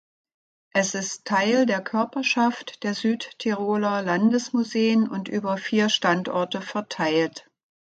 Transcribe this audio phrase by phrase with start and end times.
[0.73, 7.47] Es ist Teil der Körperschaft der Südtiroler Landesmuseen und über vier Standorte verteilt.